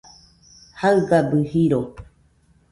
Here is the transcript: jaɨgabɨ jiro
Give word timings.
jaɨgabɨ 0.79 1.37
jiro 1.49 1.81